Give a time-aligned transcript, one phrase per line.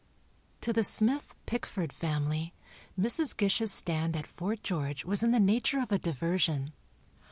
[0.61, 2.55] '"To the Smith (Pickford) family,
[2.99, 3.37] Mrs.
[3.37, 6.73] Gish's stand at Fort George was in the nature of a diversion.